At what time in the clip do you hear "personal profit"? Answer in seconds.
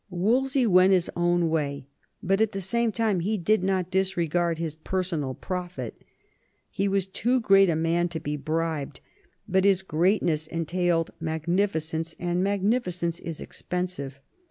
4.73-6.03